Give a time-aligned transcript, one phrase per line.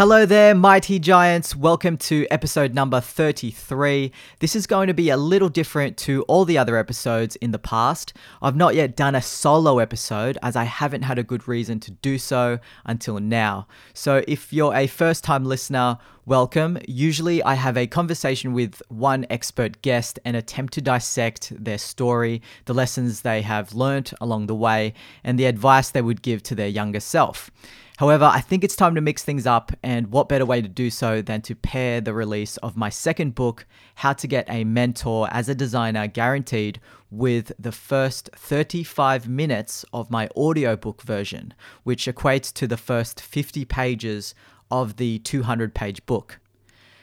[0.00, 1.54] Hello there, mighty giants.
[1.54, 4.10] Welcome to episode number 33.
[4.38, 7.58] This is going to be a little different to all the other episodes in the
[7.58, 8.14] past.
[8.40, 11.90] I've not yet done a solo episode as I haven't had a good reason to
[11.90, 13.66] do so until now.
[13.92, 16.78] So if you're a first time listener, welcome.
[16.88, 22.40] Usually I have a conversation with one expert guest and attempt to dissect their story,
[22.64, 26.54] the lessons they have learnt along the way, and the advice they would give to
[26.54, 27.50] their younger self.
[28.00, 30.88] However, I think it's time to mix things up, and what better way to do
[30.88, 35.28] so than to pair the release of my second book, How to Get a Mentor
[35.30, 42.50] as a Designer Guaranteed, with the first 35 minutes of my audiobook version, which equates
[42.54, 44.34] to the first 50 pages
[44.70, 46.38] of the 200 page book.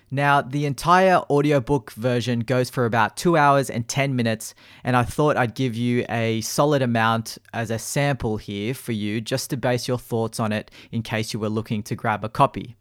[0.10, 4.56] Now, the entire audiobook version goes for about two hours and 10 minutes,
[4.86, 9.20] and I thought I'd give you a solid amount as a sample here for you
[9.20, 12.30] just to base your thoughts on it in case you were looking to grab a
[12.30, 12.78] copy.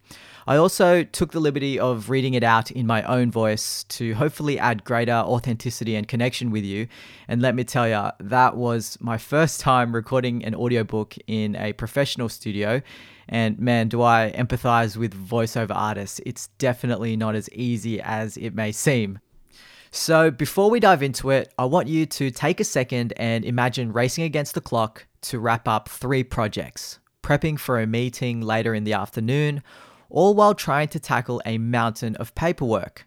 [0.46, 4.60] I also took the liberty of reading it out in my own voice to hopefully
[4.60, 6.86] add greater authenticity and connection with you.
[7.26, 11.72] And let me tell you, that was my first time recording an audiobook in a
[11.72, 12.82] professional studio.
[13.28, 16.20] And man, do I empathize with voiceover artists.
[16.24, 19.18] It's definitely not as easy as it may seem.
[19.90, 23.92] So, before we dive into it, I want you to take a second and imagine
[23.92, 28.84] racing against the clock to wrap up three projects, prepping for a meeting later in
[28.84, 29.62] the afternoon,
[30.10, 33.06] all while trying to tackle a mountain of paperwork.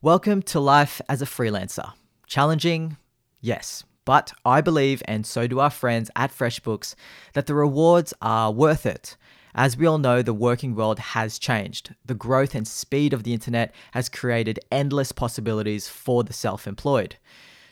[0.00, 1.92] Welcome to life as a freelancer.
[2.26, 2.96] Challenging?
[3.40, 3.84] Yes.
[4.04, 6.94] But I believe, and so do our friends at FreshBooks,
[7.32, 9.16] that the rewards are worth it.
[9.56, 11.94] As we all know, the working world has changed.
[12.04, 17.16] The growth and speed of the internet has created endless possibilities for the self employed.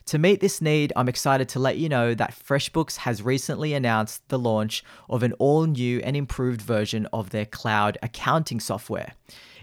[0.07, 4.29] To meet this need, I'm excited to let you know that FreshBooks has recently announced
[4.29, 9.15] the launch of an all new and improved version of their cloud accounting software.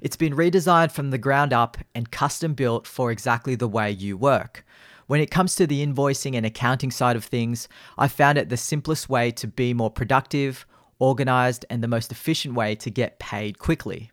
[0.01, 4.17] It's been redesigned from the ground up and custom built for exactly the way you
[4.17, 4.65] work.
[5.07, 8.57] When it comes to the invoicing and accounting side of things, I found it the
[8.57, 10.65] simplest way to be more productive,
[10.99, 14.11] organized, and the most efficient way to get paid quickly.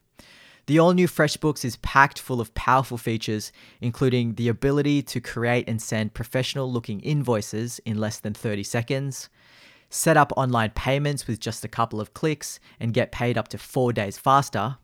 [0.67, 5.69] The all new FreshBooks is packed full of powerful features, including the ability to create
[5.69, 9.29] and send professional looking invoices in less than 30 seconds,
[9.91, 13.59] set up online payments with just a couple of clicks and get paid up to
[13.59, 14.79] four days faster,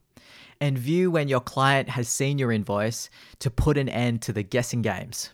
[0.61, 4.45] and view when your client has seen your invoice to put an end to the
[4.45, 5.31] guessing games.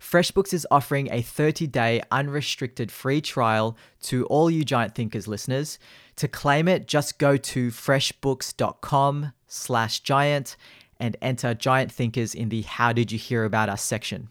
[0.00, 5.78] FreshBooks is offering a 30-day unrestricted free trial to all you Giant Thinkers listeners.
[6.16, 10.56] To claim it, just go to freshbooks.com slash giant
[10.98, 14.28] and enter Giant Thinkers in the How Did You Hear About Us section.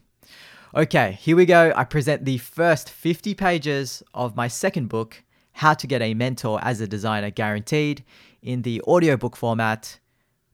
[0.74, 1.72] Okay, here we go.
[1.74, 5.22] I present the first 50 pages of my second book,
[5.52, 8.04] How to Get a Mentor as a Designer Guaranteed,
[8.40, 9.98] in the audiobook format.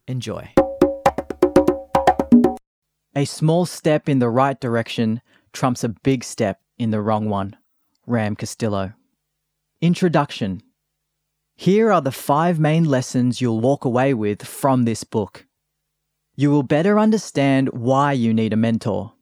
[0.09, 0.66] Enjoy.
[3.17, 5.23] A small step in the right direction
[5.55, 7.57] trumps a big step in the wrong one.
[8.07, 8.93] Ram Castillo.
[9.81, 10.61] Introduction.
[11.55, 15.47] Here are the five main lessons you'll walk away with from this book.
[16.35, 19.15] You will better understand why you need a mentor.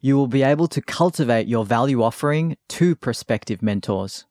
[0.00, 4.24] You will be able to cultivate your value offering to prospective mentors.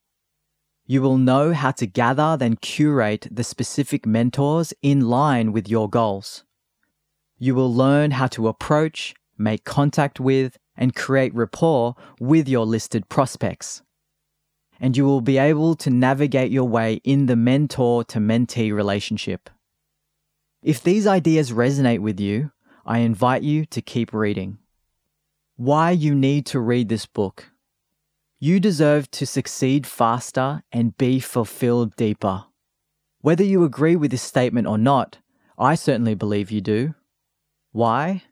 [0.86, 5.90] You will know how to gather then curate the specific mentors in line with your
[5.90, 6.46] goals.
[7.38, 13.10] You will learn how to approach, make contact with, and create rapport with your listed
[13.10, 13.82] prospects.
[14.80, 19.50] And you will be able to navigate your way in the mentor to mentee relationship.
[20.62, 22.52] If these ideas resonate with you,
[22.86, 24.58] I invite you to keep reading.
[25.56, 27.52] Why you need to read this book.
[28.40, 32.46] You deserve to succeed faster and be fulfilled deeper.
[33.22, 35.20] Whether you agree with this statement or not,
[35.58, 36.96] I certainly believe you do.
[37.76, 38.24] Why?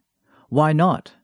[0.48, 1.16] Why not?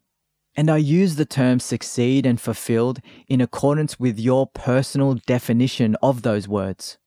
[0.53, 2.99] And I use the term succeed and fulfilled
[3.29, 6.97] in accordance with your personal definition of those words.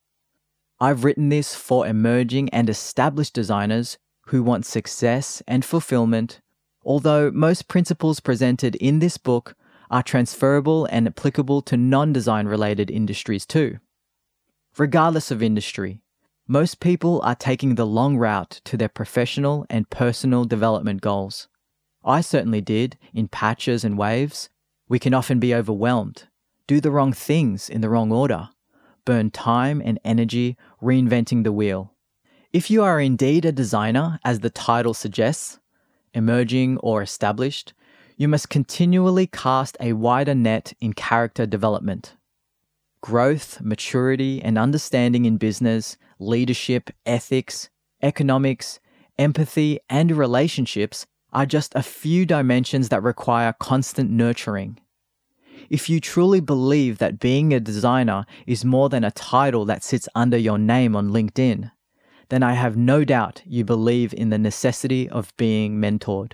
[0.81, 3.99] I've written this for emerging and established designers
[4.29, 6.41] who want success and fulfillment,
[6.83, 9.55] although most principles presented in this book
[9.91, 13.81] are transferable and applicable to non design related industries too.
[14.79, 16.01] Regardless of industry,
[16.49, 21.49] Most people are taking the long route to their professional and personal development goals.
[22.05, 24.51] I certainly did, in patches and waves.
[24.89, 26.25] We can often be overwhelmed,
[26.67, 28.49] do the wrong things in the wrong order,
[29.05, 31.95] burn time and energy reinventing the wheel.
[32.53, 35.61] If you are indeed a designer, as the title suggests,
[36.13, 37.73] emerging or established,
[38.17, 42.17] you must continually cast a wider net in character development.
[43.01, 47.69] Growth, maturity, and understanding in business, leadership, ethics,
[48.03, 48.81] economics,
[49.19, 54.79] empathy, and relationships are just a few dimensions that require constant nurturing.
[55.71, 60.09] If you truly believe that being a designer is more than a title that sits
[60.15, 61.71] under your name on LinkedIn,
[62.29, 66.33] then I have no doubt you believe in the necessity of being mentored.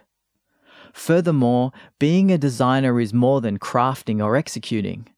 [0.92, 5.08] Furthermore, being a designer is more than crafting or executing.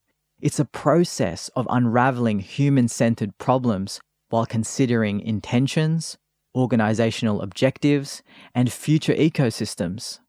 [0.41, 4.01] It's a process of unraveling human centered problems
[4.31, 6.17] while considering intentions,
[6.55, 8.23] organizational objectives,
[8.55, 10.21] and future ecosystems.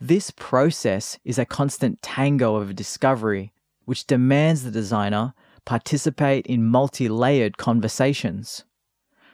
[0.00, 3.52] This process is a constant tango of discovery,
[3.84, 5.32] which demands the designer
[5.64, 8.64] participate in multi layered conversations.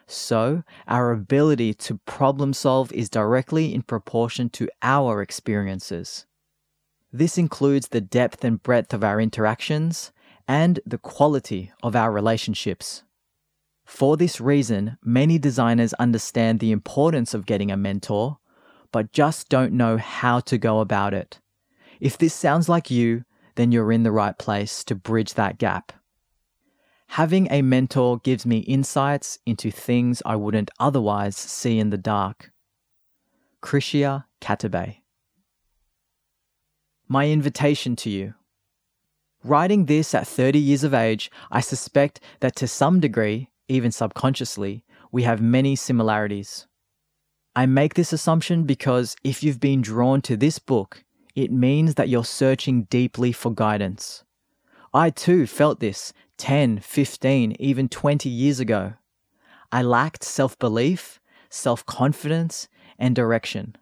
[0.06, 6.26] So, our ability to problem solve is directly in proportion to our experiences.
[7.12, 10.12] This includes the depth and breadth of our interactions
[10.48, 13.04] and the quality of our relationships.
[13.92, 18.38] For this reason, many designers understand the importance of getting a mentor,
[18.90, 21.40] but just don't know how to go about it.
[22.00, 25.92] If this sounds like you, then you're in the right place to bridge that gap.
[27.08, 32.50] Having a mentor gives me insights into things I wouldn't otherwise see in the dark.
[33.62, 35.02] Krishia Katabe.
[37.08, 38.32] My invitation to you.
[39.44, 44.84] Writing this at 30 years of age, I suspect that to some degree, even subconsciously,
[45.10, 46.66] we have many similarities.
[47.54, 51.04] I make this assumption because if you've been drawn to this book,
[51.34, 54.24] it means that you're searching deeply for guidance.
[54.94, 58.94] I too felt this 10, 15, even 20 years ago.
[59.70, 62.68] I lacked self belief, self confidence,
[62.98, 63.76] and direction.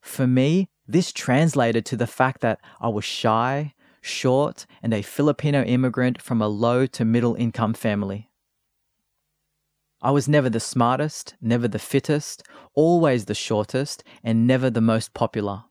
[0.00, 5.62] For me, this translated to the fact that I was shy, short, and a Filipino
[5.62, 8.28] immigrant from a low to middle income family.
[10.04, 12.42] I was never the smartest, never the fittest,
[12.74, 15.64] always the shortest, and never the most popular.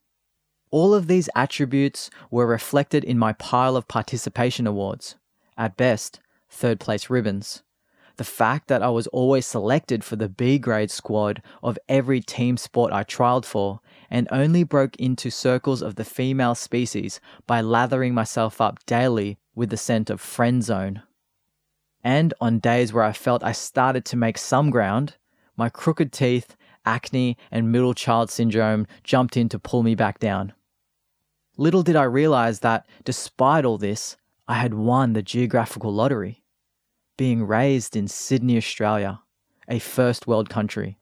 [0.72, 5.18] All of these attributes were reflected in my pile of participation awards.
[5.56, 6.20] At best,
[6.50, 7.62] third place ribbons.
[8.18, 12.58] The fact that I was always selected for the B grade squad of every team
[12.58, 18.16] sport I trialed for, and only broke into circles of the female species by lathering
[18.16, 21.04] myself up daily with the scent of friend zone.
[22.04, 25.16] And on days where I felt I started to make some ground,
[25.56, 30.54] my crooked teeth, acne, and middle child syndrome jumped in to pull me back down.
[31.56, 34.18] Little did I realize that, despite all this,
[34.48, 36.44] I had won the geographical lottery,
[37.16, 39.22] being raised in Sydney, Australia,
[39.70, 40.98] a first world country.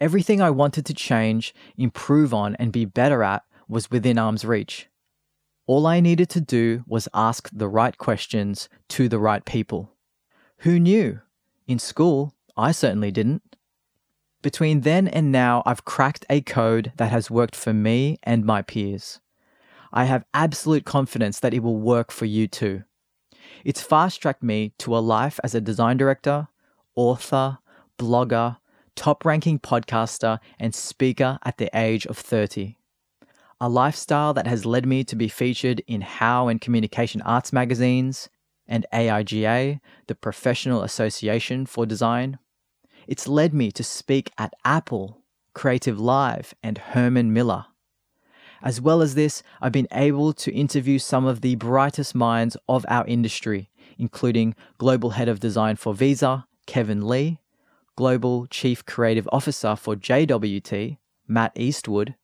[0.00, 4.89] Everything I wanted to change, improve on, and be better at was within arm's reach.
[5.70, 9.92] All I needed to do was ask the right questions to the right people.
[10.66, 11.20] Who knew?
[11.68, 13.54] In school, I certainly didn't.
[14.42, 18.62] Between then and now, I've cracked a code that has worked for me and my
[18.62, 19.20] peers.
[19.92, 22.82] I have absolute confidence that it will work for you too.
[23.64, 26.48] It's fast tracked me to a life as a design director,
[26.96, 27.58] author,
[27.96, 28.56] blogger,
[28.96, 32.76] top ranking podcaster, and speaker at the age of 30
[33.60, 38.30] a lifestyle that has led me to be featured in How and Communication Arts magazines
[38.66, 42.38] and AIGA, the Professional Association for Design.
[43.06, 45.18] It's led me to speak at Apple,
[45.54, 47.66] Creative Live, and Herman Miller.
[48.62, 52.86] As well as this, I've been able to interview some of the brightest minds of
[52.88, 57.40] our industry, including Global Head of Design for Visa, Kevin Lee,
[57.96, 62.14] Global Chief Creative Officer for JWT, Matt Eastwood,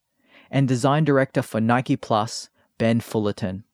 [0.51, 2.49] and design director for Nike Plus,
[2.79, 3.65] Ben Fullerton.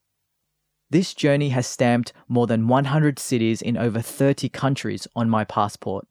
[0.91, 6.07] This journey has stamped more than 100 cities in over 30 countries on my passport.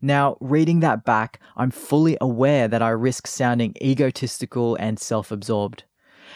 [0.00, 5.84] Now, reading that back, I'm fully aware that I risk sounding egotistical and self absorbed.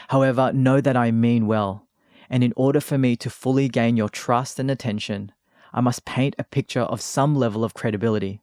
[0.08, 1.86] However, know that I mean well,
[2.28, 5.30] and in order for me to fully gain your trust and attention,
[5.72, 8.42] I must paint a picture of some level of credibility.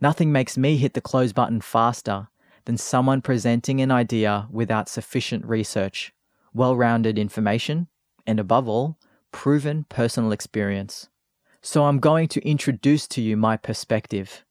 [0.00, 2.28] Nothing makes me hit the close button faster
[2.64, 6.12] than someone presenting an idea without sufficient research,
[6.52, 7.88] well rounded information,
[8.26, 8.98] and above all,
[9.32, 11.08] proven personal experience.
[11.60, 14.44] So I'm going to introduce to you my perspective,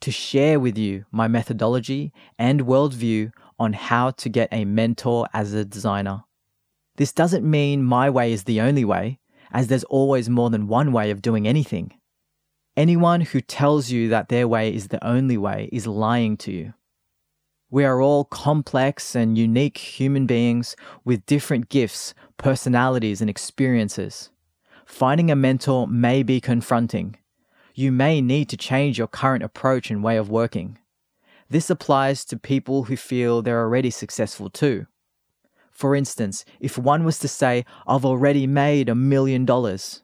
[0.00, 5.52] to share with you my methodology and worldview on how to get a mentor as
[5.54, 6.24] a designer.
[6.96, 9.18] This doesn't mean my way is the only way,
[9.52, 11.92] as there's always more than one way of doing anything.
[12.76, 16.74] Anyone who tells you that their way is the only way is lying to you.
[17.68, 24.30] We are all complex and unique human beings with different gifts, personalities, and experiences.
[24.84, 27.16] Finding a mentor may be confronting.
[27.74, 30.78] You may need to change your current approach and way of working.
[31.50, 34.86] This applies to people who feel they're already successful too.
[35.72, 40.02] For instance, if one was to say, I've already made a million dollars,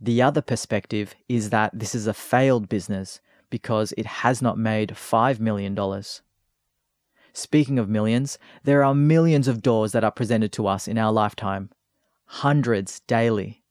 [0.00, 4.90] the other perspective is that this is a failed business because it has not made
[4.90, 5.74] $5 million.
[7.38, 11.12] Speaking of millions, there are millions of doors that are presented to us in our
[11.12, 11.70] lifetime,
[12.26, 13.62] hundreds daily.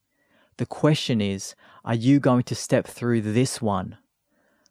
[0.56, 3.98] The question is, are you going to step through this one?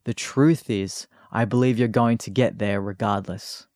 [0.05, 3.67] The truth is, I believe you're going to get there regardless.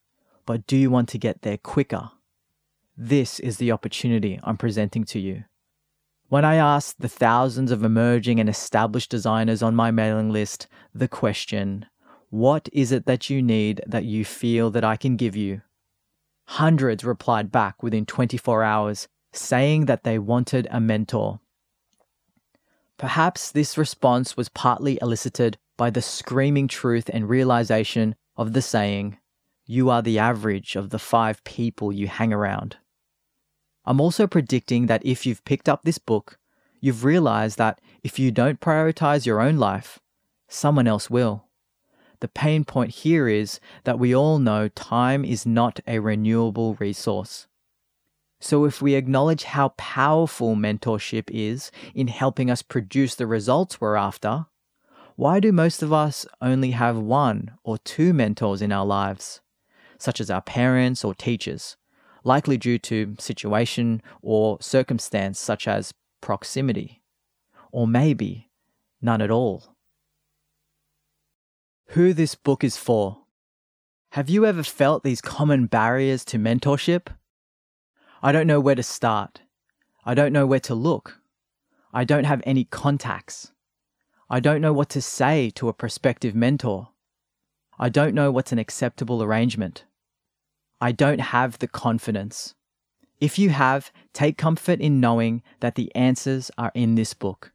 [0.46, 2.12] But do you want to get there quicker?
[2.96, 5.44] This is the opportunity I'm presenting to you.
[6.28, 11.08] When I asked the thousands of emerging and established designers on my mailing list the
[11.08, 11.84] question,
[12.30, 15.62] What is it that you need that you feel that I can give you?
[16.46, 21.40] Hundreds replied back within 24 hours, saying that they wanted a mentor.
[22.98, 29.18] Perhaps this response was partly elicited by the screaming truth and realization of the saying,
[29.66, 32.76] You are the average of the five people you hang around.
[33.84, 36.38] I'm also predicting that if you've picked up this book,
[36.80, 39.98] you've realized that if you don't prioritize your own life,
[40.48, 41.46] someone else will.
[42.20, 47.46] The pain point here is that we all know time is not a renewable resource.
[48.40, 53.96] So, if we acknowledge how powerful mentorship is in helping us produce the results we're
[53.96, 54.46] after,
[55.16, 59.40] why do most of us only have one or two mentors in our lives,
[59.98, 61.76] such as our parents or teachers?
[62.24, 67.02] likely due to situation or circumstance such as proximity,
[67.72, 68.50] or maybe
[69.00, 69.76] none at all.
[71.94, 73.18] Who this book is for.
[74.10, 77.08] Have you ever felt these common barriers to mentorship?
[78.22, 79.40] I don't know where to start.
[80.04, 81.18] I don't know where to look.
[81.92, 83.50] I don't have any contacts.
[84.28, 86.90] I don't know what to say to a prospective mentor.
[87.76, 89.82] I don't know what's an acceptable arrangement.
[90.80, 92.54] I don't have the confidence.
[93.20, 97.50] If you have, take comfort in knowing that the answers are in this book.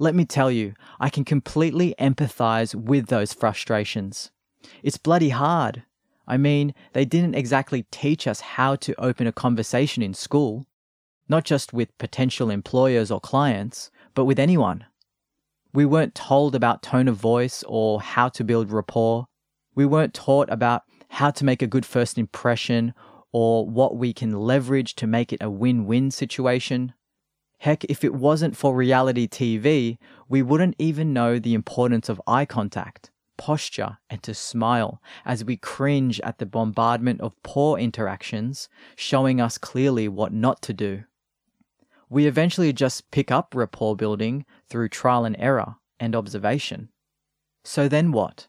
[0.00, 4.30] Let me tell you, I can completely empathize with those frustrations.
[4.82, 5.82] It's bloody hard.
[6.26, 10.66] I mean, they didn't exactly teach us how to open a conversation in school,
[11.28, 14.84] not just with potential employers or clients, but with anyone.
[15.72, 19.26] We weren't told about tone of voice or how to build rapport.
[19.74, 22.94] We weren't taught about how to make a good first impression,
[23.32, 26.94] or what we can leverage to make it a win win situation.
[27.58, 29.98] Heck, if it wasn't for reality TV,
[30.28, 35.56] we wouldn't even know the importance of eye contact, posture, and to smile as we
[35.56, 41.02] cringe at the bombardment of poor interactions, showing us clearly what not to do.
[42.08, 46.90] We eventually just pick up rapport building through trial and error and observation.
[47.64, 48.46] So then what?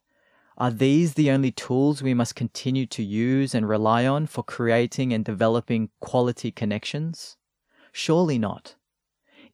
[0.56, 5.14] Are these the only tools we must continue to use and rely on for creating
[5.14, 7.38] and developing quality connections?
[7.92, 8.76] Surely not.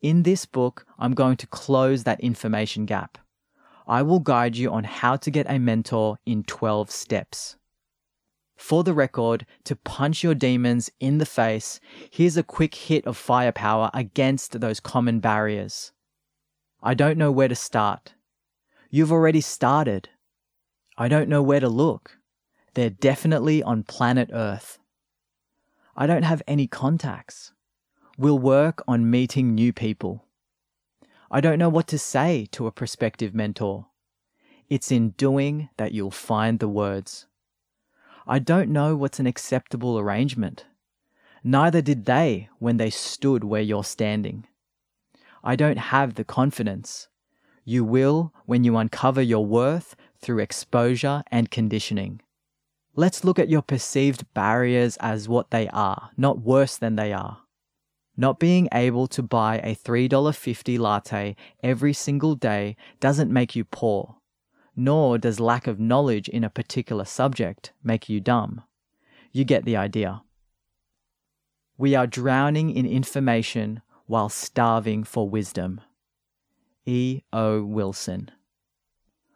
[0.02, 3.18] In this book, I'm going to close that information gap.
[3.88, 7.56] I will guide you on how to get a mentor in 12 steps.
[8.56, 13.18] For the record, to punch your demons in the face, here's a quick hit of
[13.18, 15.92] firepower against those common barriers.
[16.82, 18.14] I don't know where to start.
[18.90, 20.10] You've already started.
[20.98, 22.18] I don't know where to look.
[22.76, 24.80] They're definitely on planet Earth.
[25.96, 27.52] I don't have any contacts.
[28.18, 30.24] We'll work on meeting new people.
[31.30, 33.88] I don't know what to say to a prospective mentor.
[34.70, 37.26] It's in doing that you'll find the words.
[38.26, 40.66] I don't know what's an acceptable arrangement.
[41.44, 44.48] Neither did they when they stood where you're standing.
[45.44, 47.10] I don't have the confidence.
[47.66, 52.22] You will when you uncover your worth through exposure and conditioning.
[52.96, 57.45] Let's look at your perceived barriers as what they are, not worse than they are.
[58.18, 64.16] Not being able to buy a $3.50 latte every single day doesn't make you poor,
[64.76, 68.64] nor does lack of knowledge in a particular subject make you dumb.
[69.32, 70.22] You get the idea.
[71.78, 75.82] We are drowning in information while starving for wisdom.
[76.86, 77.24] E.
[77.34, 77.64] O.
[77.64, 78.32] Wilson.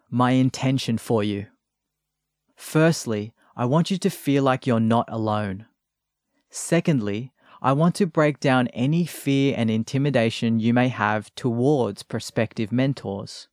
[0.09, 1.47] My intention for you.
[2.55, 5.65] Firstly, I want you to feel like you're not alone.
[6.49, 12.71] Secondly, I want to break down any fear and intimidation you may have towards prospective
[12.71, 13.49] mentors.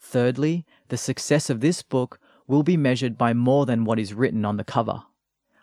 [0.00, 4.44] Thirdly, the success of this book will be measured by more than what is written
[4.44, 5.02] on the cover.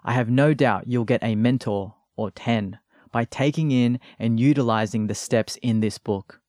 [0.04, 2.78] I have no doubt you'll get a mentor or 10
[3.12, 6.42] by taking in and utilizing the steps in this book.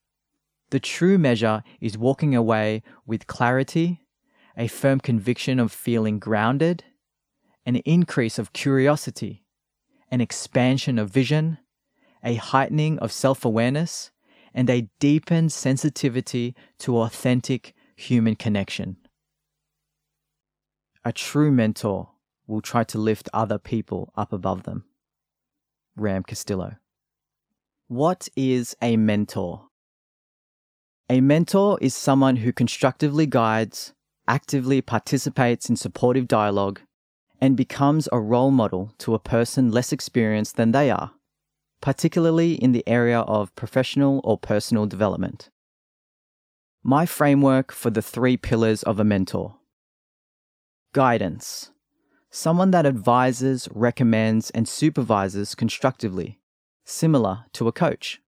[0.70, 4.02] The true measure is walking away with clarity,
[4.56, 6.84] a firm conviction of feeling grounded,
[7.64, 9.41] an increase of curiosity,
[10.12, 11.58] an expansion of vision,
[12.22, 14.12] a heightening of self awareness,
[14.54, 18.98] and a deepened sensitivity to authentic human connection.
[21.02, 22.10] A true mentor
[22.46, 24.84] will try to lift other people up above them.
[25.96, 26.76] Ram Castillo.
[27.88, 29.68] What is a mentor?
[31.08, 33.94] A mentor is someone who constructively guides,
[34.28, 36.80] actively participates in supportive dialogue,
[37.42, 41.10] and becomes a role model to a person less experienced than they are,
[41.80, 45.50] particularly in the area of professional or personal development.
[46.84, 49.56] My framework for the three pillars of a mentor
[50.92, 51.72] guidance,
[52.30, 56.38] someone that advises, recommends, and supervises constructively,
[56.84, 58.20] similar to a coach.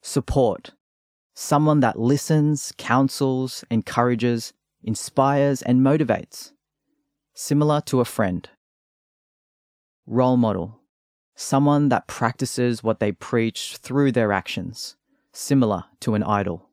[0.00, 0.70] Support,
[1.34, 6.52] someone that listens, counsels, encourages, inspires, and motivates,
[7.40, 8.50] similar to a friend.
[10.06, 10.78] Role model,
[11.34, 14.96] someone that practices what they preach through their actions,
[15.32, 16.68] similar to an idol.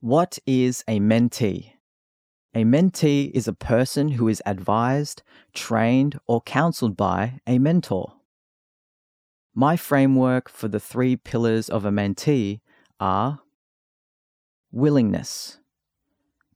[0.00, 1.72] What is a mentee?
[2.54, 8.14] A mentee is a person who is advised, trained, or counseled by a mentor.
[9.54, 12.60] My framework for the three pillars of a mentee
[12.98, 13.40] are
[14.72, 15.58] willingness.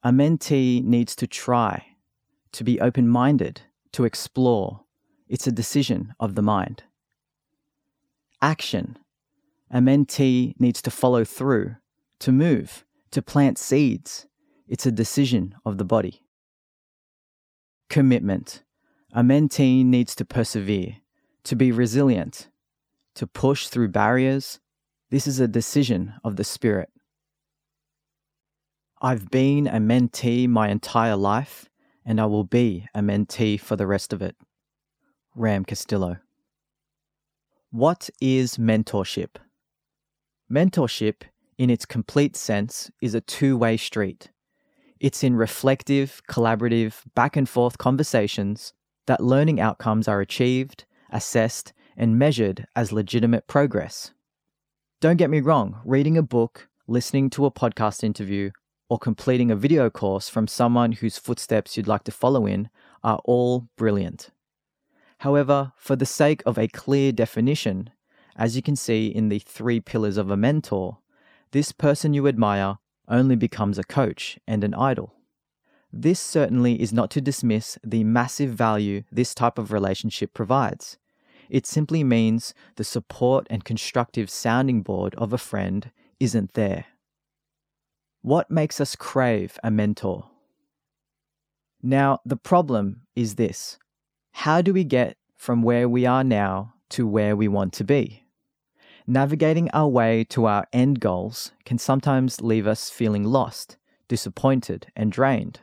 [0.03, 1.92] A mentee needs to try,
[2.53, 3.63] to be open minded,
[3.93, 4.81] to explore.
[5.29, 6.85] It's a decision of the mind.
[8.41, 8.99] Action.
[9.71, 11.77] A mentee needs to follow through,
[12.19, 14.27] to move, to plant seeds.
[14.69, 16.23] It's a decision of the body.
[17.89, 18.63] Commitment.
[19.13, 20.97] A mentee needs to persevere,
[21.45, 22.49] to be resilient,
[23.15, 24.61] to push through barriers.
[25.11, 26.91] This is a decision of the spirit.
[29.01, 31.69] I've been a mentee my entire life,
[32.05, 34.37] and I will be a mentee for the rest of it.
[35.35, 36.19] Ram Castillo.
[37.71, 39.37] What is mentorship?
[40.51, 41.23] Mentorship,
[41.57, 44.31] in its complete sense, is a two way street.
[45.01, 48.75] It's in reflective, collaborative, back and forth conversations
[49.07, 54.13] that learning outcomes are achieved, assessed, and measured as legitimate progress.
[55.01, 58.51] Don't get me wrong, reading a book, listening to a podcast interview,
[58.93, 62.69] or completing a video course from someone whose footsteps you'd like to follow in
[63.03, 64.29] are all brilliant.
[65.21, 67.89] However, for the sake of a clear definition,
[68.37, 70.99] as you can see in the three pillars of a mentor,
[71.53, 72.77] this person you admire
[73.09, 75.15] only becomes a coach and an idol.
[75.91, 80.99] This certainly is not to dismiss the massive value this type of relationship provides.
[81.49, 86.85] It simply means the support and constructive sounding board of a friend isn't there.
[88.23, 90.29] What makes us crave a mentor?
[91.83, 93.79] Now, the problem is this
[94.31, 98.23] how do we get from where we are now to where we want to be?
[99.09, 105.11] Navigating our way to our end goals can sometimes leave us feeling lost, disappointed, and
[105.11, 105.59] drained.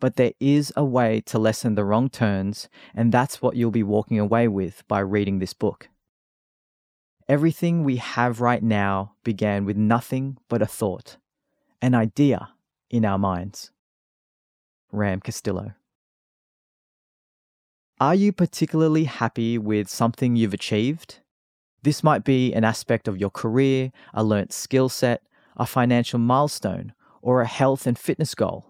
[0.00, 3.82] But there is a way to lessen the wrong turns, and that's what you'll be
[3.82, 5.90] walking away with by reading this book.
[7.28, 11.18] Everything we have right now began with nothing but a thought,
[11.84, 12.48] an idea
[12.88, 13.70] in our minds.
[14.90, 15.74] Ram Castillo.
[18.00, 21.18] Are you particularly happy with something you've achieved?
[21.82, 25.24] This might be an aspect of your career, a learnt skill set,
[25.58, 28.64] a financial milestone, or a health and fitness goal.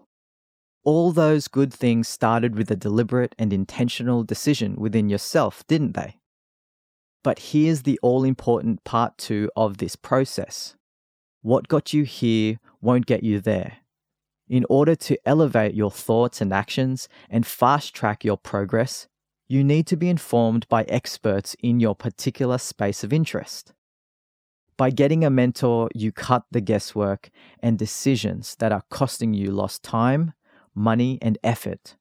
[0.83, 6.17] All those good things started with a deliberate and intentional decision within yourself, didn't they?
[7.23, 10.75] But here's the all important part two of this process.
[11.45, 13.77] What got you here won't get you there.
[14.49, 19.07] In order to elevate your thoughts and actions and fast track your progress,
[19.47, 23.73] you need to be informed by experts in your particular space of interest.
[24.75, 27.29] By getting a mentor, you cut the guesswork
[27.59, 30.33] and decisions that are costing you lost time,
[30.73, 31.95] money, and effort.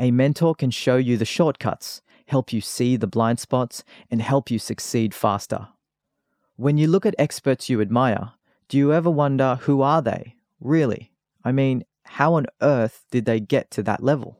[0.00, 4.50] A mentor can show you the shortcuts, help you see the blind spots, and help
[4.50, 5.68] you succeed faster.
[6.56, 8.32] When you look at experts you admire,
[8.68, 11.12] Do you ever wonder who are they, really?
[11.44, 14.38] I mean, how on earth did they get to that level?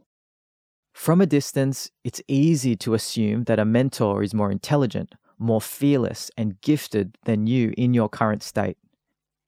[0.92, 6.30] From a distance, it's easy to assume that a mentor is more intelligent, more fearless,
[6.36, 8.78] and gifted than you in your current state.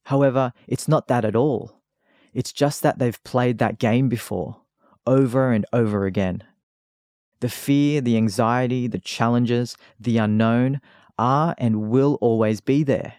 [0.04, 1.80] However, it's not that at all.
[2.34, 4.60] It's just that they've played that game before,
[5.06, 6.42] over and over again.
[7.40, 10.80] The fear, the anxiety, the challenges, the unknown
[11.18, 13.14] are and will always be there.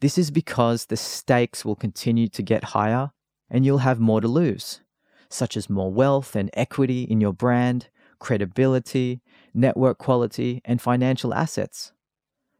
[0.00, 3.10] This is because the stakes will continue to get higher
[3.50, 4.80] and you'll have more to lose,
[5.28, 7.88] such as more wealth and equity in your brand,
[8.20, 9.20] credibility,
[9.52, 11.92] network quality, and financial assets.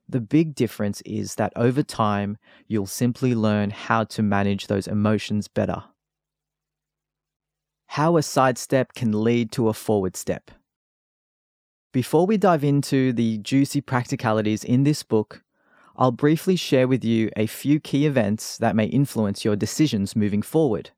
[0.09, 5.49] The big difference is that over time, you'll simply learn how to manage those emotions
[5.49, 5.85] better.
[7.89, 10.51] How a sidestep can lead to a forward step.
[11.93, 15.43] Before we dive into the juicy practicalities in this book,
[16.01, 20.43] I'll briefly share with you a few key events that may influence your decisions moving
[20.43, 20.91] forward.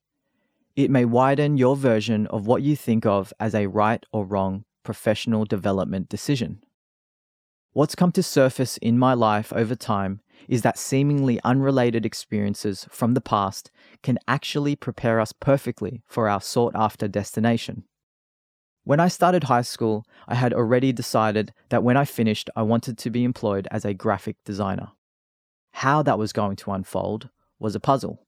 [0.76, 4.64] It may widen your version of what you think of as a right or wrong
[4.84, 6.62] professional development decision.
[7.72, 13.14] What's come to surface in my life over time is that seemingly unrelated experiences from
[13.14, 13.70] the past
[14.02, 17.84] can actually prepare us perfectly for our sought after destination.
[18.84, 22.96] When I started high school, I had already decided that when I finished, I wanted
[22.98, 24.92] to be employed as a graphic designer.
[25.72, 28.26] How that was going to unfold was a puzzle.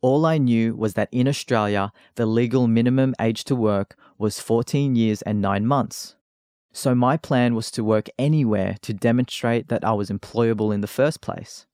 [0.00, 4.94] All I knew was that in Australia, the legal minimum age to work was 14
[4.94, 6.16] years and 9 months.
[6.72, 10.86] So my plan was to work anywhere to demonstrate that I was employable in the
[10.86, 11.66] first place.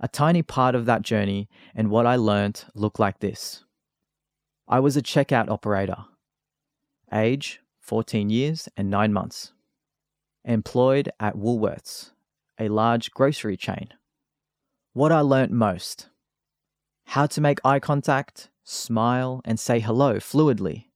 [0.00, 3.64] A tiny part of that journey and what I learnt looked like this.
[4.66, 6.04] I was a checkout operator.
[7.12, 9.52] Age 14 years and 9 months.
[10.44, 12.12] Employed at Woolworths,
[12.58, 13.88] a large grocery chain.
[14.92, 16.08] What I learnt most
[17.08, 20.88] how to make eye contact, smile, and say hello fluidly,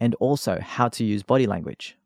[0.00, 1.96] and also how to use body language.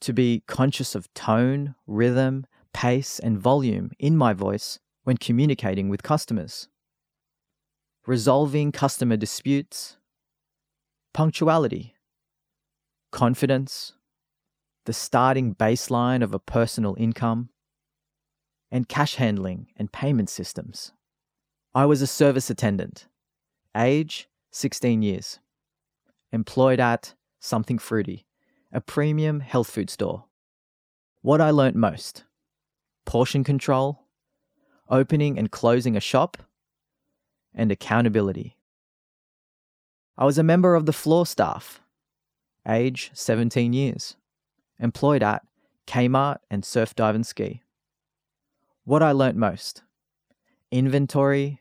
[0.00, 2.44] To be conscious of tone, rhythm,
[2.74, 6.68] pace, and volume in my voice when communicating with customers.
[8.06, 9.96] Resolving customer disputes,
[11.14, 11.94] punctuality,
[13.12, 13.92] confidence,
[14.86, 17.50] the starting baseline of a personal income,
[18.70, 20.92] and cash handling and payment systems.
[21.74, 23.06] I was a service attendant,
[23.76, 25.38] age 16 years,
[26.32, 28.26] employed at Something Fruity,
[28.72, 30.24] a premium health food store.
[31.20, 32.24] What I learnt most
[33.04, 34.06] portion control,
[34.88, 36.38] opening and closing a shop,
[37.54, 38.56] and accountability.
[40.16, 41.81] I was a member of the floor staff
[42.68, 44.16] age 17 years,
[44.78, 45.42] employed at
[45.86, 47.62] Kmart and Surf Dive and Ski.
[48.84, 49.82] What I learnt most
[50.70, 51.60] inventory,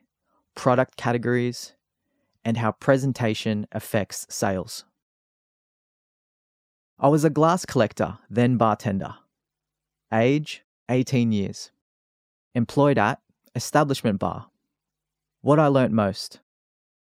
[0.55, 1.73] product categories,
[2.45, 4.85] and how presentation affects sales.
[6.97, 9.15] I was a glass collector, then bartender.
[10.13, 11.71] Age 18 years.
[12.53, 13.19] Employed at
[13.55, 14.47] Establishment Bar.
[15.41, 16.39] What I learnt most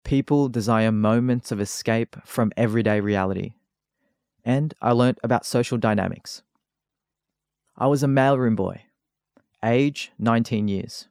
[0.04, 3.54] people desire moments of escape from everyday reality
[4.46, 6.42] and I learnt about social dynamics.
[7.78, 8.84] I was a mailroom boy,
[9.64, 11.08] age 19 years,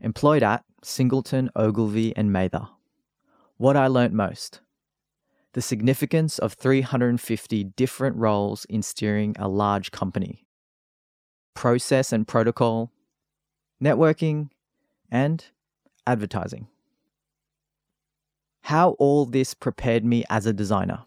[0.00, 2.68] employed at Singleton, Ogilvy, and Mather.
[3.56, 4.60] What I learnt most
[5.52, 10.46] the significance of 350 different roles in steering a large company,
[11.54, 12.92] process and protocol,
[13.82, 14.50] networking,
[15.10, 15.44] and
[16.06, 16.68] advertising.
[18.62, 21.04] How all this prepared me as a designer.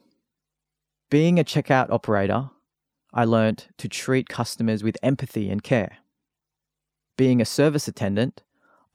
[1.14, 2.50] Being a checkout operator,
[3.14, 5.98] I learnt to treat customers with empathy and care.
[7.20, 8.42] Being a service attendant,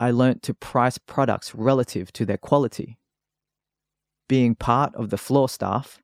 [0.01, 2.99] I learnt to price products relative to their quality.
[4.27, 6.03] Being part of the floor staff,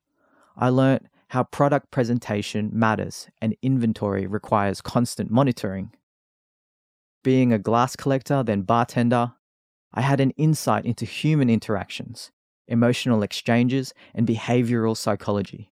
[0.57, 5.90] I learnt how product presentation matters and inventory requires constant monitoring.
[7.24, 9.33] Being a glass collector, then bartender,
[9.92, 12.31] I had an insight into human interactions,
[12.68, 15.72] emotional exchanges, and behavioral psychology.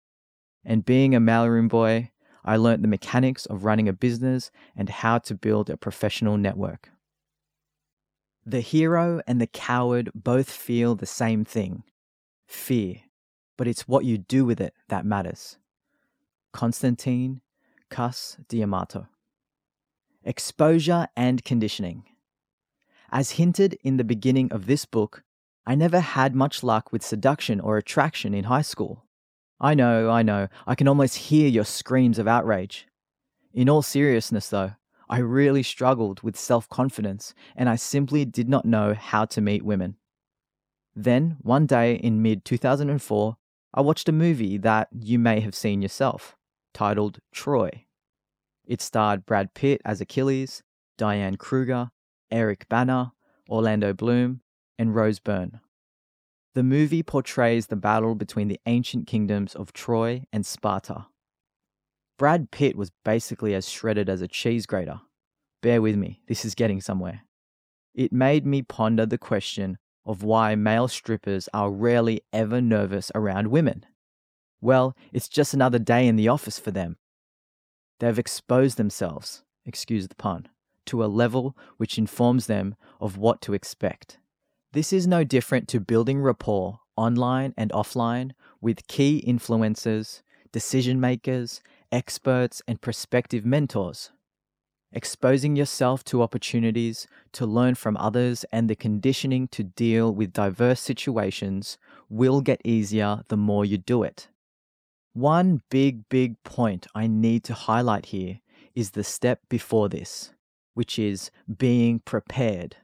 [0.65, 2.11] And being a mailroom boy,
[2.45, 6.91] I learnt the mechanics of running a business and how to build a professional network.
[8.47, 11.85] The hero and the coward both feel the same thing
[12.47, 12.97] fear,
[13.57, 15.57] but it's what you do with it that matters.
[16.53, 17.41] Constantine
[17.89, 19.07] Cus D'Amato.
[20.25, 22.05] Exposure and conditioning.
[23.11, 25.23] As hinted in the beginning of this book,
[25.67, 29.04] I never had much luck with seduction or attraction in high school.
[29.61, 32.87] I know, I know, I can almost hear your screams of outrage.
[33.53, 34.73] In all seriousness, though,
[35.09, 39.65] I really struggled with self confidence and I simply did not know how to meet
[39.65, 39.97] women.
[40.97, 43.37] Then, one day in mid 2004,
[43.73, 46.37] I watched a movie that you may have seen yourself,
[46.73, 47.87] titled Troy.
[48.65, 50.63] It starred Brad Pitt as Achilles,
[50.97, 51.91] Diane Kruger,
[52.31, 53.13] Eric Bana,
[53.49, 54.41] Orlando Bloom,
[54.79, 55.61] and Rose Byrne.
[56.55, 61.07] The movie portrays the battle between the ancient kingdoms of Troy and Sparta.
[62.17, 65.01] Brad Pitt was basically as shredded as a cheese grater.
[65.63, 67.23] Bear with me, this is getting somewhere.
[67.93, 73.49] It made me ponder the question of why male strippers are rarely ever nervous around
[73.49, 73.85] women.
[74.61, 76.99] Well, it's just another day in the office for them.
[77.99, 80.47] They've exposed themselves, excuse the pun,
[80.87, 84.19] to a level which informs them of what to expect.
[84.75, 91.61] This is no different to building rapport online and offline with key influencers, decision makers,
[91.93, 94.11] experts, and prospective mentors.
[94.91, 100.81] Exposing yourself to opportunities to learn from others and the conditioning to deal with diverse
[100.81, 104.27] situations will get easier the more you do it.
[105.13, 108.41] One big, big point I need to highlight here
[108.75, 110.33] is the step before this,
[110.75, 112.79] which is being prepared.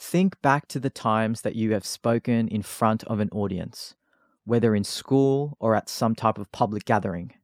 [0.00, 3.94] Think back to the times that you have spoken in front of an audience,
[4.44, 7.34] whether in school or at some type of public gathering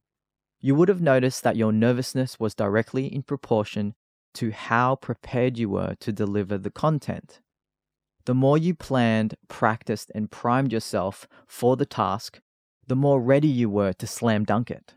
[0.66, 3.95] you would have noticed that your nervousness was directly in proportion
[4.35, 7.40] to how prepared you were to deliver the content.
[8.25, 12.40] The more you planned, practiced, and primed yourself for the task,
[12.87, 14.95] the more ready you were to slam dunk it.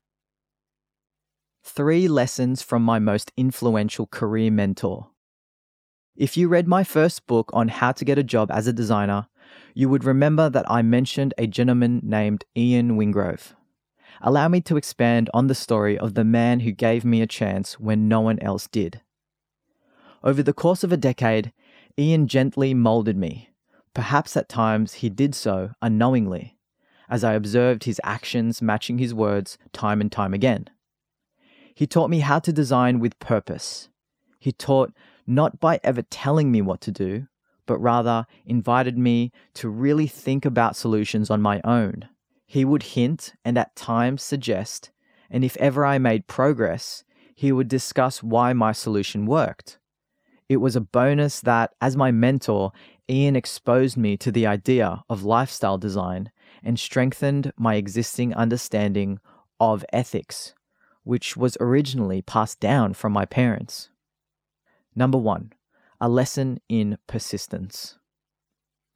[1.63, 5.09] Three lessons from my most influential career mentor.
[6.19, 9.27] If you read my first book on how to get a job as a designer,
[9.73, 13.53] you would remember that I mentioned a gentleman named Ian Wingrove
[14.21, 17.79] allow me to expand on the story of the man who gave me a chance
[17.79, 19.01] when no one else did.
[20.23, 21.53] Over the course of a decade,
[21.97, 23.49] Ian gently molded me.
[23.93, 26.57] Perhaps at times he did so unknowingly,
[27.09, 30.69] as I observed his actions matching his words time and time again.
[31.73, 33.89] He taught me how to design with purpose.
[34.39, 34.93] He taught
[35.29, 37.27] not by ever telling me what to do,
[37.65, 42.09] but rather invited me to really think about solutions on my own
[42.49, 44.89] he would hint and at times suggest,
[45.29, 47.03] and if ever I made progress,
[47.35, 49.77] he would discuss why my solution worked.
[50.49, 52.71] It was a bonus that, as my mentor,
[53.07, 56.31] Ian exposed me to the idea of lifestyle design
[56.63, 59.19] and strengthened my existing understanding
[59.59, 60.55] of ethics,
[61.03, 63.91] which was originally passed down from my parents.
[64.99, 65.53] Number one,
[66.01, 67.97] a lesson in persistence.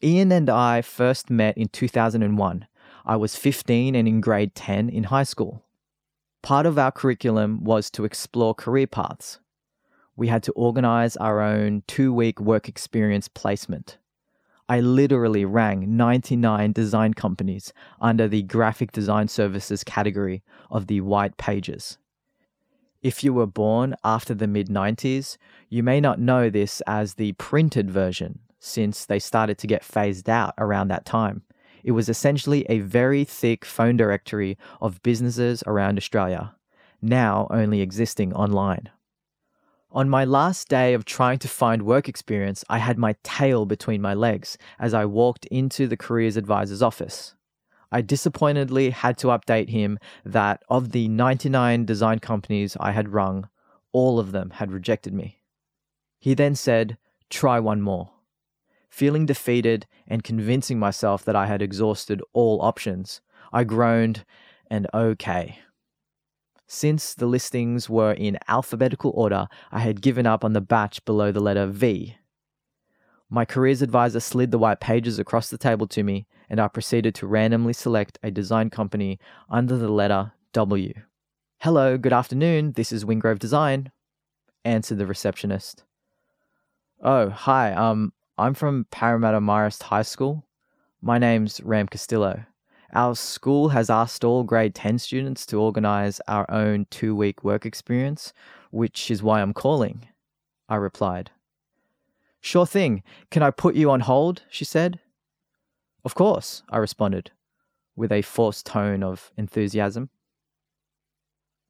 [0.03, 2.67] Ian and I first met in 2001
[3.05, 5.63] I was 15 and in grade 10 in high school.
[6.41, 9.39] Part of our curriculum was to explore career paths.
[10.17, 13.97] We had to organize our own two week work experience placement.
[14.67, 21.37] I literally rang 99 design companies under the graphic design services category of the white
[21.37, 21.97] pages.
[23.03, 25.37] If you were born after the mid 90s,
[25.67, 30.29] you may not know this as the printed version, since they started to get phased
[30.29, 31.43] out around that time.
[31.83, 36.55] It was essentially a very thick phone directory of businesses around Australia,
[37.01, 38.89] now only existing online.
[39.91, 44.01] On my last day of trying to find work experience, I had my tail between
[44.01, 47.35] my legs as I walked into the careers advisor's office.
[47.93, 53.49] I disappointedly had to update him that of the 99 design companies I had rung,
[53.91, 55.43] all of them had rejected me.
[56.19, 56.97] He then said,
[57.29, 58.09] Try one more.
[58.89, 64.25] Feeling defeated and convincing myself that I had exhausted all options, I groaned
[64.71, 65.59] and okay.
[66.65, 71.31] Since the listings were in alphabetical order, I had given up on the batch below
[71.31, 72.17] the letter V.
[73.29, 77.15] My careers advisor slid the white pages across the table to me, and I proceeded
[77.15, 80.93] to randomly select a design company under the letter W.
[81.59, 83.91] Hello, good afternoon, this is Wingrove Design,
[84.65, 85.83] answered the receptionist.
[87.01, 90.45] Oh, hi, um, I'm from Parramatta Marist High School.
[91.01, 92.45] My name's Ram Castillo.
[92.93, 97.65] Our school has asked all grade 10 students to organize our own two week work
[97.65, 98.33] experience,
[98.71, 100.07] which is why I'm calling,
[100.69, 101.31] I replied.
[102.39, 103.03] Sure thing.
[103.31, 104.43] Can I put you on hold?
[104.49, 104.99] she said.
[106.05, 107.31] Of course, I responded,
[107.95, 110.09] with a forced tone of enthusiasm.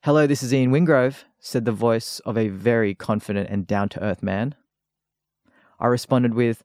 [0.04, 4.02] Hello, this is Ian Wingrove, said the voice of a very confident and down to
[4.02, 4.56] earth man.
[5.80, 6.63] I responded with,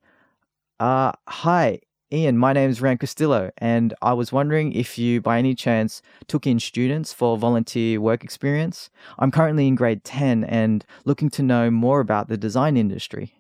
[0.81, 5.39] uh, Hi, Ian, my name is Ram Castillo, and I was wondering if you, by
[5.39, 8.89] any chance, took in students for volunteer work experience.
[9.19, 13.35] I'm currently in grade 10 and looking to know more about the design industry.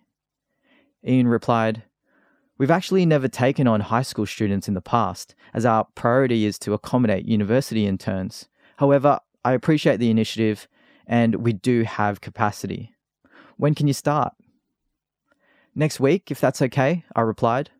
[1.02, 1.84] Ian replied,
[2.58, 6.58] We've actually never taken on high school students in the past, as our priority is
[6.60, 8.48] to accommodate university interns.
[8.78, 10.66] However, I appreciate the initiative,
[11.06, 12.94] and we do have capacity.
[13.56, 14.34] When can you start?
[15.74, 17.70] Next week, if that's okay, I replied.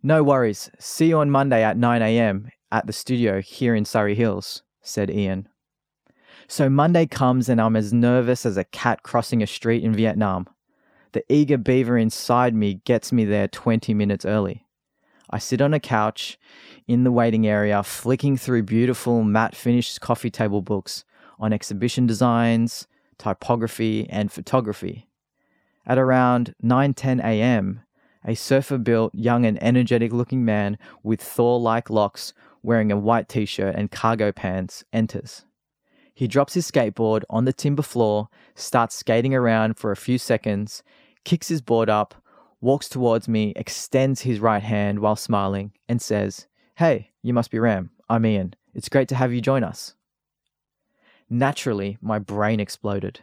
[0.00, 0.70] No worries.
[0.78, 5.48] See you on Monday at 9am at the studio here in Surry Hills, said Ian.
[6.46, 10.48] So Monday comes and I'm as nervous as a cat crossing a street in Vietnam.
[11.12, 14.66] The eager beaver inside me gets me there 20 minutes early.
[15.30, 16.38] I sit on a couch
[16.86, 21.04] in the waiting area, flicking through beautiful matte finished coffee table books
[21.38, 22.86] on exhibition designs,
[23.18, 25.06] typography, and photography.
[25.86, 27.80] At around 9:10 a.m.,
[28.24, 33.28] a surfer built, young, and energetic looking man with Thor like locks wearing a white
[33.28, 35.44] t shirt and cargo pants enters.
[36.18, 40.82] He drops his skateboard on the timber floor, starts skating around for a few seconds,
[41.22, 42.12] kicks his board up,
[42.60, 47.60] walks towards me, extends his right hand while smiling, and says, Hey, you must be
[47.60, 47.90] Ram.
[48.08, 48.54] I'm Ian.
[48.74, 49.94] It's great to have you join us.
[51.30, 53.20] Naturally, my brain exploded.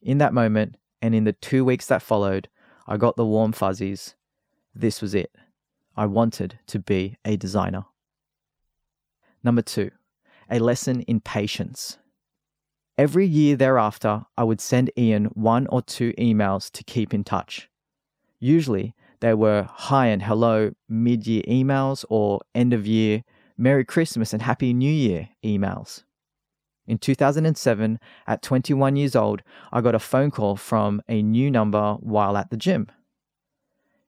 [0.00, 2.48] In that moment, and in the two weeks that followed,
[2.86, 4.14] I got the warm fuzzies.
[4.74, 5.36] This was it.
[5.98, 7.84] I wanted to be a designer.
[9.44, 9.90] Number two,
[10.48, 11.98] a lesson in patience.
[12.98, 17.68] Every year thereafter, I would send Ian one or two emails to keep in touch.
[18.40, 23.22] Usually, they were hi and hello mid year emails or end of year
[23.58, 26.04] Merry Christmas and Happy New Year emails.
[26.86, 31.94] In 2007, at 21 years old, I got a phone call from a new number
[31.94, 32.88] while at the gym.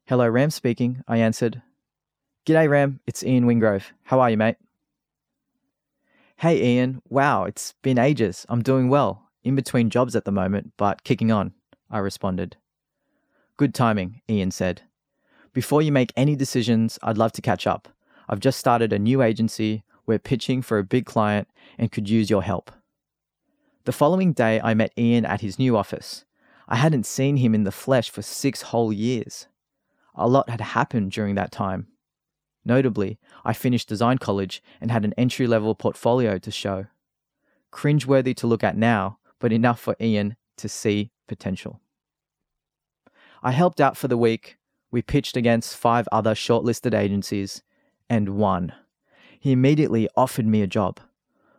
[0.07, 1.61] Hello, Ram speaking, I answered.
[2.47, 3.91] G'day, Ram, it's Ian Wingrove.
[4.05, 4.57] How are you, mate?
[6.41, 8.47] Hey, Ian, wow, it's been ages.
[8.49, 9.29] I'm doing well.
[9.43, 11.53] In between jobs at the moment, but kicking on,
[11.91, 12.57] I responded.
[13.57, 14.83] Good timing, Ian said.
[15.53, 17.89] Before you make any decisions, I'd love to catch up.
[18.29, 22.31] I've just started a new agency we're pitching for a big client and could use
[22.31, 22.71] your help.
[23.85, 26.25] The following day, I met Ian at his new office.
[26.69, 29.49] I hadn't seen him in the flesh for six whole years.
[30.15, 31.89] A lot had happened during that time.
[32.69, 36.85] Notably, I finished design college and had an entry level portfolio to show.
[37.73, 41.81] Cringeworthy to look at now, but enough for Ian to see potential.
[43.43, 44.59] I helped out for the week.
[44.91, 47.63] We pitched against five other shortlisted agencies
[48.11, 48.75] and won.
[49.41, 51.01] He immediately offered me a job.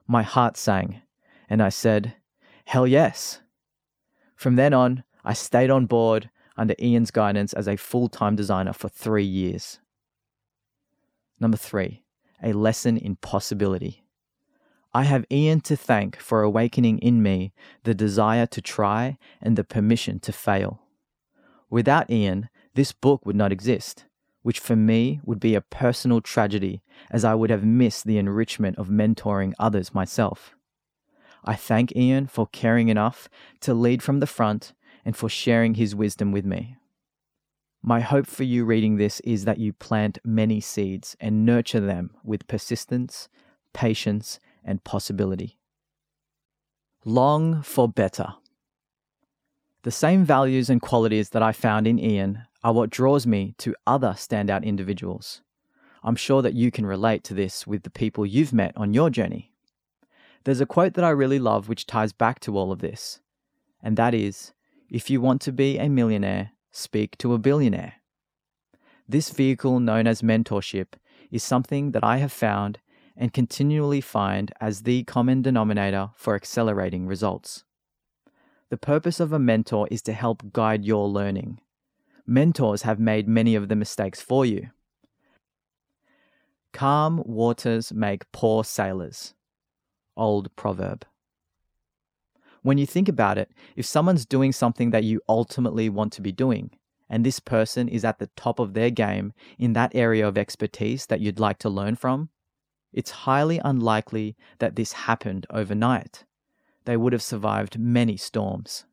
[0.06, 1.02] My heart sang,
[1.50, 2.18] and I said,
[2.66, 3.42] Hell yes.
[4.36, 8.74] From then on, I stayed on board under Ian's guidance as a full time designer
[8.74, 9.80] for three years.
[11.40, 12.04] Number three,
[12.44, 14.04] a lesson in possibility.
[14.94, 19.64] I have Ian to thank for awakening in me the desire to try and the
[19.64, 20.82] permission to fail.
[21.70, 24.06] Without Ian, this book would not exist
[24.42, 28.78] which for me would be a personal tragedy as I would have missed the enrichment
[28.78, 30.56] of mentoring others myself.
[31.46, 33.30] I thank Ian for caring enough
[33.62, 34.74] to lead from the front
[35.06, 36.78] and for sharing his wisdom with me.
[37.82, 42.12] My hope for you reading this is that you plant many seeds and nurture them
[42.24, 43.30] with persistence,
[43.74, 45.58] patience, and possibility.
[47.06, 48.34] Long for better.
[49.84, 53.76] The same values and qualities that I found in Ian are what draws me to
[53.88, 55.42] other standout individuals.
[56.04, 59.10] I'm sure that you can relate to this with the people you've met on your
[59.10, 59.54] journey.
[60.44, 63.22] There's a quote that I really love which ties back to all of this,
[63.82, 64.54] and that is
[64.90, 67.96] If you want to be a millionaire, speak to a billionaire.
[69.08, 70.94] This vehicle, known as mentorship,
[71.32, 72.80] is something that I have found
[73.16, 77.64] and continually find as the common denominator for accelerating results.
[78.70, 81.60] The purpose of a mentor is to help guide your learning
[82.30, 84.70] Mentors have made many of the mistakes for you.
[86.74, 89.34] Calm waters make poor sailors.
[90.16, 91.06] Old proverb.
[92.62, 96.32] When you think about it, if someone's doing something that you ultimately want to be
[96.32, 96.72] doing,
[97.10, 101.06] and this person is at the top of their game in that area of expertise
[101.08, 102.30] that you'd like to learn from,
[102.92, 106.26] it's highly unlikely that this happened overnight.
[106.86, 108.86] They would have survived many storms.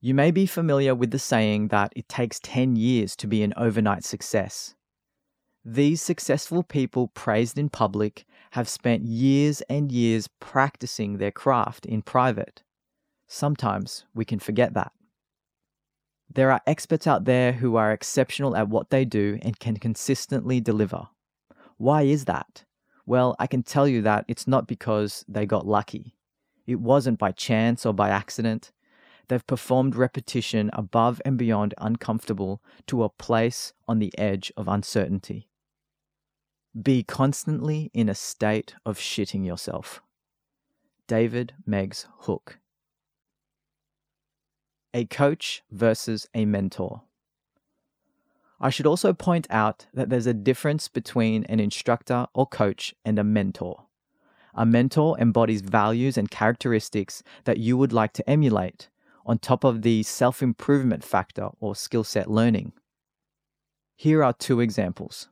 [0.00, 3.52] You may be familiar with the saying that it takes 10 years to be an
[3.56, 4.74] overnight success.
[5.64, 12.02] These successful people praised in public have spent years and years practicing their craft in
[12.02, 12.62] private.
[13.28, 14.92] Sometimes we can forget that.
[16.32, 20.60] There are experts out there who are exceptional at what they do and can consistently
[20.60, 21.08] deliver.
[21.76, 22.64] Why is that?
[23.06, 26.16] Well, I can tell you that it's not because they got lucky.
[26.66, 28.72] It wasn't by chance or by accident.
[29.28, 35.48] They've performed repetition above and beyond uncomfortable to a place on the edge of uncertainty.
[36.80, 40.02] Be constantly in a state of shitting yourself.
[41.06, 42.58] David Meggs Hook.
[44.94, 47.02] A coach versus a mentor.
[48.60, 53.18] I should also point out that there's a difference between an instructor or coach and
[53.18, 53.84] a mentor.
[54.54, 58.88] A mentor embodies values and characteristics that you would like to emulate,
[59.24, 62.72] on top of the self improvement factor or skill set learning.
[63.94, 65.28] Here are two examples.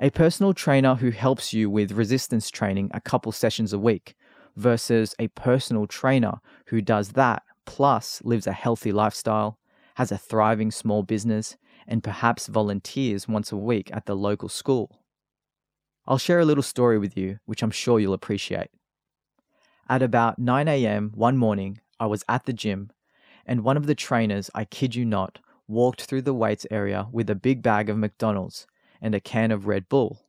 [0.00, 4.16] A personal trainer who helps you with resistance training a couple sessions a week
[4.56, 9.58] versus a personal trainer who does that plus lives a healthy lifestyle,
[9.96, 11.56] has a thriving small business,
[11.86, 15.00] and perhaps volunteers once a week at the local school.
[16.06, 18.70] I'll share a little story with you, which I'm sure you'll appreciate.
[19.88, 21.12] At about 9 a.m.
[21.14, 22.90] one morning, I was at the gym,
[23.46, 25.38] and one of the trainers, I kid you not,
[25.68, 28.66] walked through the weights area with a big bag of McDonald's
[29.00, 30.26] and a can of Red Bull.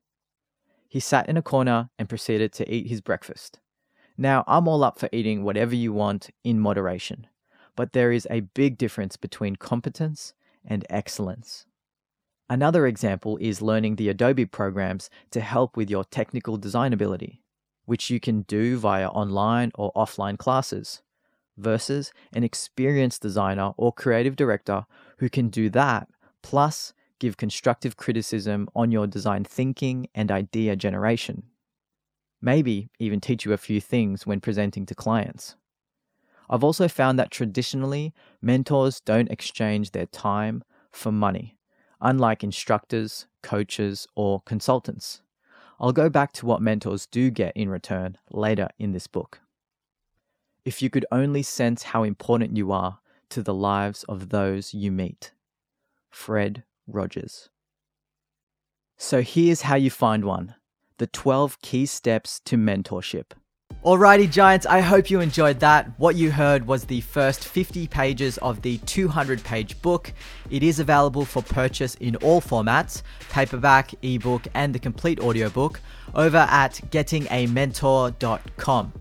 [0.88, 3.60] He sat in a corner and proceeded to eat his breakfast.
[4.18, 7.28] Now, I'm all up for eating whatever you want in moderation,
[7.76, 10.34] but there is a big difference between competence
[10.66, 11.66] and excellence.
[12.50, 17.42] Another example is learning the Adobe programs to help with your technical design ability,
[17.86, 21.02] which you can do via online or offline classes,
[21.58, 24.86] versus an experienced designer or creative director
[25.18, 26.08] who can do that
[26.42, 31.44] plus give constructive criticism on your design thinking and idea generation.
[32.42, 35.56] Maybe even teach you a few things when presenting to clients.
[36.50, 41.58] I've also found that traditionally, mentors don't exchange their time for money,
[42.02, 45.22] unlike instructors, coaches, or consultants.
[45.80, 49.42] I'll go back to what mentors do get in return later in this book.
[50.64, 54.92] If you could only sense how important you are to the lives of those you
[54.92, 55.34] meet.
[56.10, 57.50] Fred Rogers.
[58.98, 60.56] So here's how you find one
[60.98, 63.34] the 12 key steps to mentorship.
[63.84, 65.92] Alrighty, Giants, I hope you enjoyed that.
[66.00, 70.12] What you heard was the first 50 pages of the 200 page book.
[70.50, 75.82] It is available for purchase in all formats paperback, ebook, and the complete audiobook
[76.16, 78.94] over at gettingamentor.com.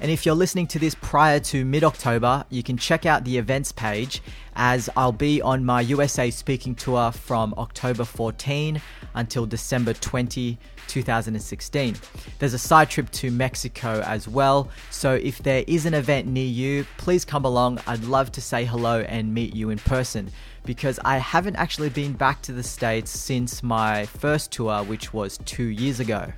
[0.00, 3.38] And if you're listening to this prior to mid October, you can check out the
[3.38, 4.20] events page
[4.54, 8.80] as I'll be on my USA speaking tour from October 14
[9.14, 11.96] until December 20, 2016.
[12.38, 16.46] There's a side trip to Mexico as well, so if there is an event near
[16.46, 17.80] you, please come along.
[17.86, 20.30] I'd love to say hello and meet you in person
[20.64, 25.38] because I haven't actually been back to the States since my first tour, which was
[25.44, 26.32] two years ago.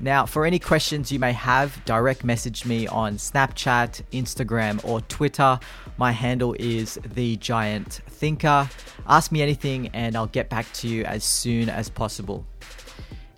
[0.00, 5.58] Now, for any questions you may have, direct message me on Snapchat, Instagram, or Twitter.
[5.96, 8.68] My handle is the Giant Thinker.
[9.06, 12.46] Ask me anything, and I'll get back to you as soon as possible.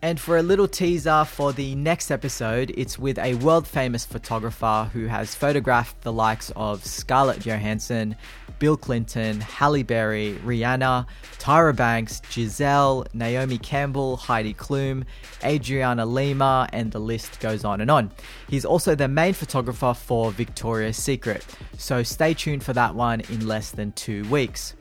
[0.00, 4.88] And for a little teaser for the next episode, it's with a world famous photographer
[4.92, 8.14] who has photographed the likes of Scarlett Johansson,
[8.58, 11.06] Bill Clinton, Halle Berry, Rihanna,
[11.38, 15.04] Tyra Banks, Gisele, Naomi Campbell, Heidi Klum,
[15.44, 18.10] Adriana Lima, and the list goes on and on.
[18.48, 21.44] He's also the main photographer for Victoria's Secret,
[21.76, 24.74] so stay tuned for that one in less than two weeks.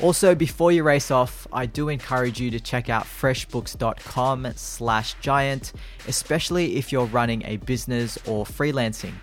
[0.00, 5.72] Also, before you race off, I do encourage you to check out freshbooks.com slash giant,
[6.08, 9.14] especially if you're running a business or freelancing.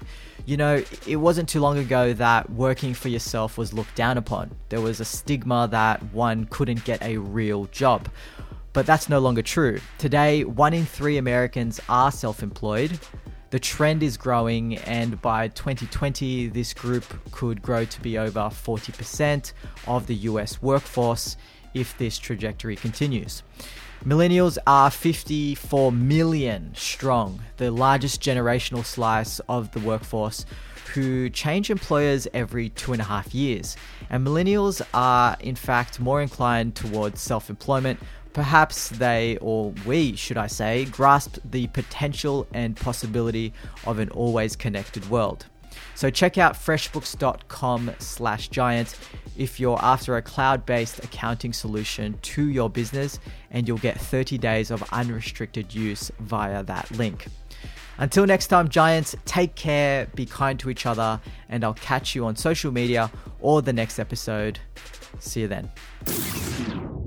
[0.46, 4.52] You know, it wasn't too long ago that working for yourself was looked down upon.
[4.70, 8.10] There was a stigma that one couldn't get a real job.
[8.74, 9.80] But that's no longer true.
[9.98, 12.98] Today, one in three Americans are self employed.
[13.50, 19.52] The trend is growing, and by 2020, this group could grow to be over 40%
[19.88, 21.36] of the US workforce
[21.74, 23.44] if this trajectory continues.
[24.06, 30.44] Millennials are 54 million strong, the largest generational slice of the workforce
[30.96, 33.78] who change employers every two and a half years.
[34.10, 38.00] And millennials are, in fact, more inclined towards self employment.
[38.34, 43.54] Perhaps they, or we, should I say, grasp the potential and possibility
[43.86, 45.46] of an always connected world.
[45.96, 48.98] So check out freshbooks.com slash giant
[49.38, 53.20] if you're after a cloud-based accounting solution to your business
[53.50, 57.28] and you'll get 30 days of unrestricted use via that link.
[57.98, 62.26] Until next time, Giants, take care, be kind to each other, and I'll catch you
[62.26, 64.60] on social media or the next episode.
[65.20, 67.01] See you then.